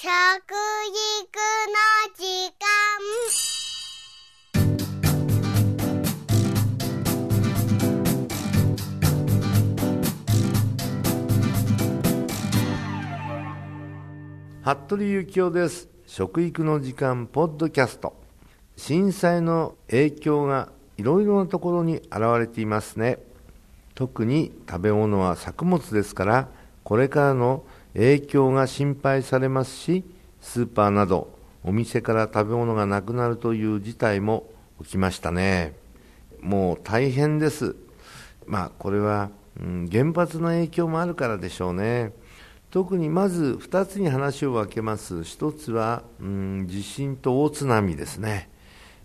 [0.00, 0.14] 食育の
[2.14, 2.22] 時
[2.54, 2.62] 間。
[14.62, 15.88] 服部幸男です。
[16.06, 18.14] 食育の時間ポッドキャスト。
[18.76, 23.18] 震災の影響がいろいろなところに現れていますね。
[23.96, 26.48] 特に食べ物は作物ですから
[26.84, 27.64] これからの
[27.94, 30.04] 影響が心配されますし
[30.40, 34.48] スーパーなどお店から食べ物がなくなるという事態も
[34.82, 35.74] 起きましたね。
[36.40, 37.74] もう大変です。
[38.46, 42.12] まあこれは、うん、原発の影響もあるからでしょうね。
[42.70, 45.16] 特にまず2つに話を分けます。
[45.16, 48.48] 1つは、うん、地震と大津波ですね。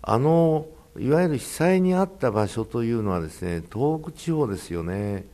[0.00, 0.66] あの
[0.98, 5.26] いわゆる被災にあった場所というのはですね東北地方ですよね。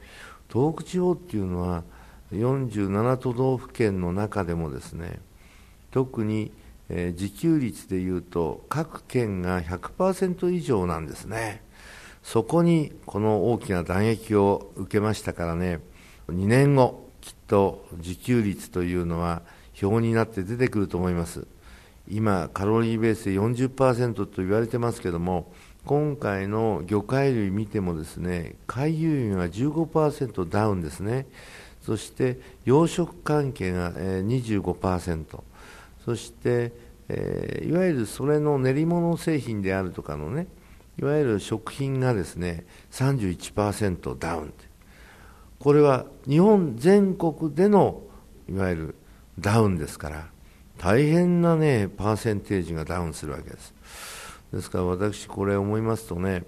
[0.51, 1.85] 東北地方っていうのは
[2.33, 5.21] 47都道府県の中でもですね
[5.91, 6.53] 特に、
[6.89, 11.63] 自給率でいうと各県が100%以上なんですね。
[12.23, 15.81] そこにこの大きな打撃を受けましたからね
[16.29, 19.43] 2年後きっと自給率というのは
[19.81, 21.47] 表になって出てくると思います。
[22.09, 25.53] 今カロリーベースで40%と言われてますけども
[25.87, 31.27] 今回の魚介類見てもですね回遊魚が15%ダウンですね。
[31.83, 35.43] そして養殖関係が25%
[36.05, 36.73] そして、
[37.09, 40.47] え、いわゆるそれの練り物製品であるとかのね
[40.99, 44.55] いわゆる食品がですね31%ダウン。
[45.59, 48.03] これは日本全国での
[48.49, 48.95] いわゆる
[49.39, 50.27] ダウンですから
[50.79, 53.75] 大変なねパーセンテージがダウンするわけです。
[54.53, 56.45] ですから私これ思いますとね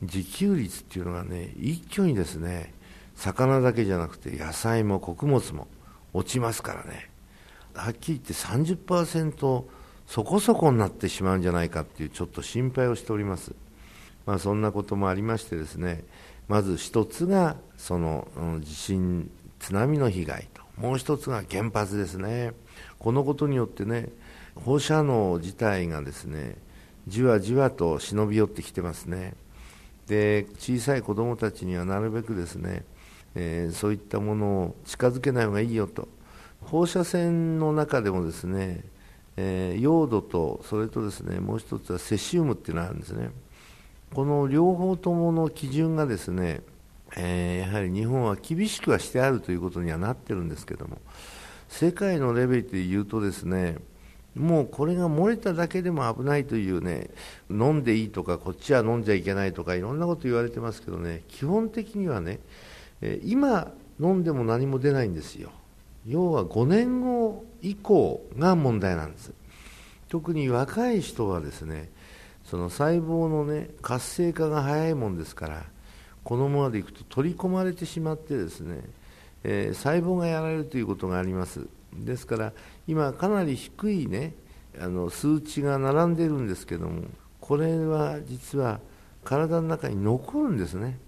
[0.00, 2.72] 自給率っていうのがね一挙にですね
[3.16, 5.66] 魚だけじゃなくて野菜も穀物も
[6.12, 7.10] 落ちますからね。
[7.74, 9.64] はっきり言って30%
[10.06, 13.52] そこそこになってしまうんじゃないかっていうちょっと心配をしております、
[14.24, 16.04] まあ、そんなこともありましてですね
[16.48, 18.28] まず一つがその
[18.60, 22.52] 地震津波の被害ともう一つが原発ですね。
[22.98, 24.08] このことによってね
[24.54, 26.56] 放射能自体がですね
[27.08, 29.34] じわじわと忍び寄ってきてますね。
[30.06, 32.84] で小さい子どもたちにはなるべくですね
[33.36, 36.08] えー、そういったものを近づけない方がいいよと。
[36.62, 38.82] 放射線の中でもですね、
[39.36, 43.30] えー、用土とそれとですねもう一つはセシウムっていうのがあるんですね。
[44.14, 46.62] この両方ともの基準がですね、
[47.16, 50.98] えー、やはり日本は厳しくはしてあるということにはなってるんですけども
[51.68, 53.76] 世界のレベルでいうとですね
[54.34, 57.10] もうこれが漏れただけでも危ないというね
[57.50, 62.38] 飲んでいいとかこっちは飲んじゃいけないとかいろんなこと言われてますけどね基本的にはね
[63.00, 65.50] え今飲んでも何も出ないんですよ。
[66.06, 69.32] 要は5年後以降が問題なんです。
[70.08, 71.90] 特に若い人はですね
[72.44, 75.64] その細胞のね活性化が早いもんですから
[76.22, 78.80] このままでいくと取り込まれてしまってですね、
[79.42, 81.66] えー、細胞がやられるということがあります。
[81.92, 82.52] ですから
[82.86, 84.34] 今かなり低いね
[84.78, 87.04] あの数値が並んでいるんですけども
[87.40, 88.80] これは実は
[89.24, 90.98] 体の中に残るんですね。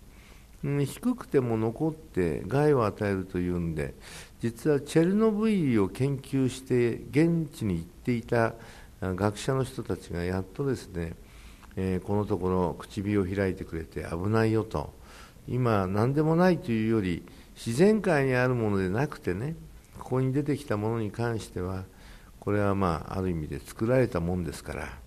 [0.63, 3.95] 低くても残って害を与えるというんで
[4.41, 8.55] 実はチェルノブイリを研究して現地に行っていた
[9.01, 11.15] 学者の人たちがやっとですね、
[11.77, 14.97] えー、このところ唇を開いてくれて危ないよと。
[15.49, 17.23] 今何でもないというより
[17.55, 19.57] 自然界にあるものでなくてね
[19.99, 21.85] ここに出てきたものに関しては
[22.39, 24.99] これはまあある意味で作られたもんですから、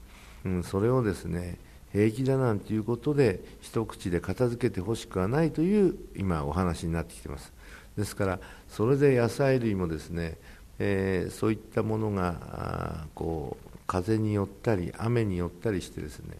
[0.45, 1.59] うん、それをですね
[1.93, 7.51] 平気だなんていうことで一口で片付けてほしくはないという今お話になってきてます
[7.97, 10.37] ですからそれで野菜類もですね、
[10.79, 16.37] えー、そういったものがこう風によったり雨によったりしてですね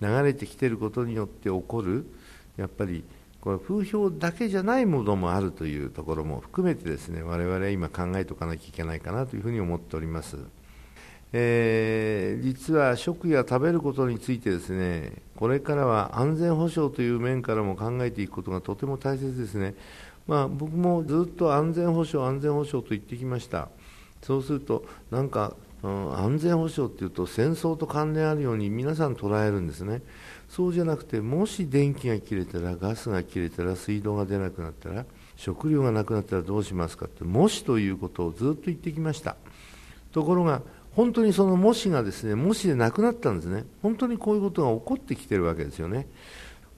[0.00, 2.06] 流れてきてることによって起こる
[2.56, 3.04] やっぱり
[3.40, 10.36] これ風評だけじゃないものもあるというところも含めてですね我々は今考えておかなきゃいけないかなというふうに思っております。
[11.32, 19.74] えー、実は食や食べることについてですねこれからは安全保障という面からも考えていくことがとても大切ですね、
[20.26, 23.68] まあ、僕もずっと安全保障、安全保障と言ってきました。
[24.22, 30.02] そうするとなんか、うん、安全保障というと戦争と関連あるように皆さん捉えるんですね。
[30.48, 35.06] そうじゃなくてもし電気が切れたらガスが切れたら水道が出なくなったら
[35.36, 39.36] 食料がなくなったらどうしますかってもしということをずっと言ってきました。
[40.12, 40.62] ところが
[40.94, 46.08] 本当にその模試がですね模試でなくなったんですね、本当にこういうことが起こってきているわけですよね。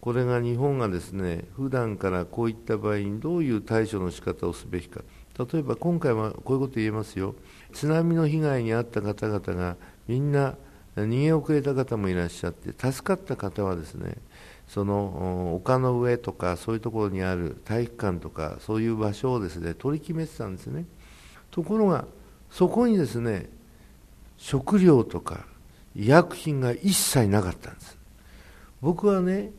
[0.00, 5.00] これが日本がですね普段からこういった場合にどういう対処の仕方をすべきか、
[5.38, 7.36] 例えば今回はこういうこと言えますよ。
[7.72, 9.76] 津波の被害に遭った方々が
[10.08, 10.56] みんな
[10.96, 14.16] 逃げ遅れた方もいらっしゃって助かった方はですね
[14.68, 20.84] その丘の上とかそういうところにある体育館とかそういう場所をですね取り決めてたんですね。
[21.50, 22.06] ところが
[22.50, 23.48] そこにですね
[24.42, 25.46] 食料とか
[25.94, 27.96] 医薬品が一切なかったんです。
[28.80, 29.52] 僕はね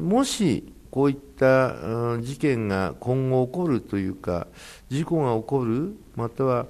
[0.00, 4.46] もしこういった事件が今後起こるというか
[4.88, 6.66] 事故が起こるまたは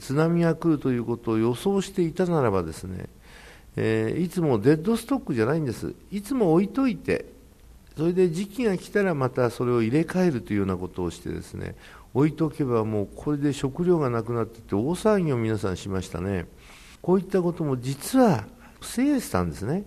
[0.00, 3.06] 津波が来るということを予想していたならばですね、
[3.76, 5.94] えー、いつもデッドストックじゃないんです。
[6.10, 7.26] いつも置いといて
[7.94, 11.74] それで時期が来たらまたそれを入れ替えるというようなことをしてですね
[12.14, 16.46] 置いとけばもうこれで食料がなくなってって大騒ぎを皆さんしましたね。
[17.02, 18.44] こういったことも実は
[18.80, 19.84] 防げてたんですね。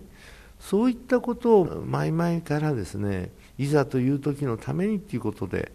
[0.60, 5.72] そういったことを前々からですねいざという時のためにということで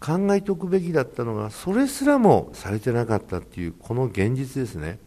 [0.00, 4.98] 考えておくべきだったのがそれすらもされてなかったっていうこの現実ですね。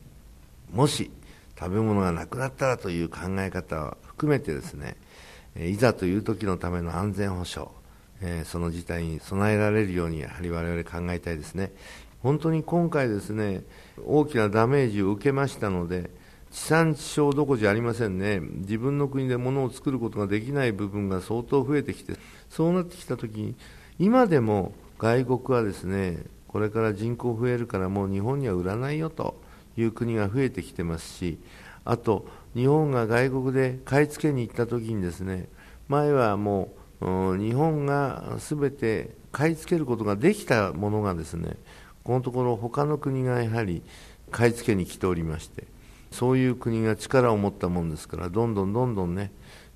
[0.72, 1.12] もし
[1.58, 4.96] 食べ物がなくなったらという考え方を含めてですね
[5.58, 7.72] いざという時のための安全保障、
[8.44, 11.72] その事態に備えられるようにやはり我々考えたいですね。
[12.26, 13.62] 本当に今回ですね
[14.04, 16.10] 大きなダメージを受けましたので
[16.52, 22.14] 地産地消どこじゃありませんね、自分の国で物を作ることができない部分が相当増えてきて、
[22.50, 23.56] そうなってきたときに、
[24.00, 29.36] 今でも外国はですね、これから人口増えるからもう日本には売らないよと
[29.76, 31.40] いう国が増えてきてますし、
[31.84, 32.26] あと、
[32.56, 35.50] 日本が外国で買い付けに行ったときにですね、
[35.90, 36.70] 前はも
[37.02, 41.58] う日本がすべて買い付けることができたものがですね、
[42.06, 43.82] このところ他の国がやはり
[44.32, 45.66] 買い付けに来ておりまして、
[46.12, 49.32] そういう国が力を持ったもんですからどんどんどんどんね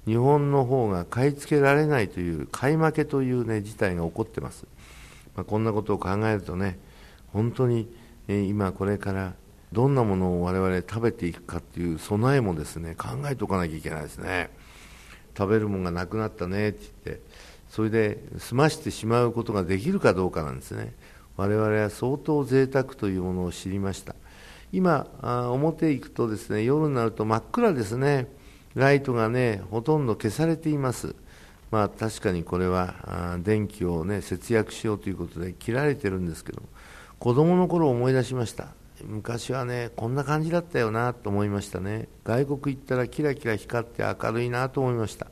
[0.06, 4.66] 日本の方が買い付けられないという買い負けというね事態が起こってます、
[5.36, 6.80] まあ、こんなことを考えるとね
[7.34, 7.92] 本当に、
[8.28, 9.34] 今これから
[9.72, 14.50] どんなものを我々食べていくかっていう備えもですね考えておかなきゃいけないですね。
[15.38, 17.24] 食べるものがなくなったねって言って
[17.70, 20.94] それで済ましてしまうことができるかどうかなんですね。
[21.40, 24.14] 我々は相当贅沢というものを知りました。
[24.74, 25.08] 今、
[25.54, 28.28] 表へ行くとですね夜になると真っ暗ですね、
[28.76, 31.16] ライトがねほとんど消されています、
[31.72, 36.62] まあ、確かにこれは電気を、ね、節約しようということで切られてるんですけど
[37.20, 38.68] 子供の頃思い出しました、
[39.06, 45.28] 昔はねこんな感じだったよなと思いましたね、外国行ったらキラキラ光って明るいなと思いました。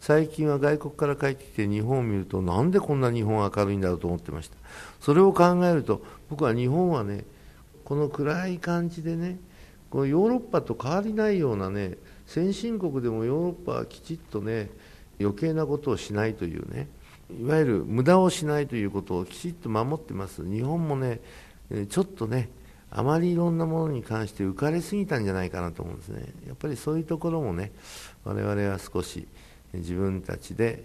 [0.00, 4.56] 最近は外国から帰ってきて日本を見るとなんでこんな日本明るいんだろうと思ってました。
[5.00, 7.24] それを考えると僕は日本はね
[7.84, 9.38] この暗い感じでね
[9.90, 11.96] このヨーロッパと変わりないようなね
[12.26, 14.70] 先進国でもヨーロッパはきちっとね
[15.20, 16.88] 余計なことをしないというね
[17.40, 20.44] いわゆる無駄をしないということをきちっと守ってます。
[20.44, 21.20] 日本もね
[21.88, 22.48] ちょっとね
[22.90, 26.24] あまりいろんなものに関して浮かれすぎたんじゃないかなと思うんですね。
[26.46, 27.72] やっぱりそういうところもね
[28.24, 29.26] 我々は少し
[29.76, 30.84] 自分たちで、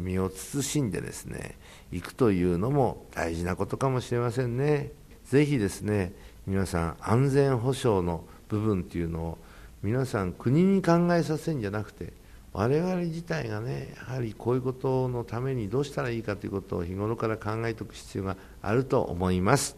[0.00, 1.56] 身を慎んでですね
[1.92, 4.92] 行くというのも大事なことかもしれませんね。
[5.24, 6.12] ぜひですね
[6.46, 9.38] 皆さん安全保障の部分っていうのを
[9.82, 12.12] 皆さん国に考えさせるんじゃなくて
[12.52, 19.76] 我々自体がねやはりこういうことのためにどうしたらいいかということを日頃から考えておく必要があると思います。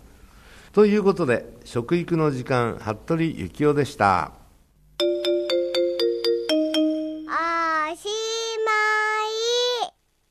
[0.72, 4.32] ということで食育の時間服部幸男でした。